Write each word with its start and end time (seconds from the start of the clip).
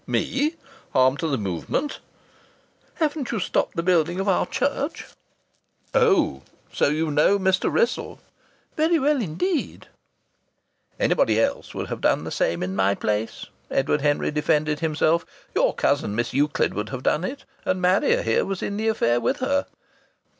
"Me 0.07 0.55
harm 0.93 1.15
to 1.15 1.27
the 1.27 1.37
Movement?" 1.37 1.99
"Haven't 2.95 3.29
you 3.31 3.39
stopped 3.39 3.75
the 3.75 3.83
building 3.83 4.19
of 4.19 4.27
our 4.27 4.47
church?" 4.47 5.05
"Oh! 5.93 6.41
So 6.73 6.87
you 6.89 7.11
know 7.11 7.37
Mr. 7.37 7.71
Wrissell?" 7.71 8.17
"Very 8.75 8.97
well, 8.97 9.21
indeed." 9.21 9.89
"Anybody 10.99 11.39
else 11.39 11.75
would 11.75 11.89
have 11.89 12.01
done 12.01 12.23
the 12.23 12.31
same 12.31 12.63
in 12.63 12.75
my 12.75 12.95
place!" 12.95 13.45
Edward 13.69 14.01
Henry 14.01 14.31
defended 14.31 14.79
himself. 14.79 15.23
"Your 15.53 15.71
cousin, 15.75 16.15
Miss 16.15 16.33
Euclid, 16.33 16.73
would 16.73 16.89
have 16.89 17.03
done 17.03 17.23
it, 17.23 17.45
and 17.63 17.79
Marrier 17.79 18.23
here 18.23 18.43
was 18.43 18.63
in 18.63 18.77
the 18.77 18.87
affair 18.87 19.21
with 19.21 19.37
her." 19.37 19.67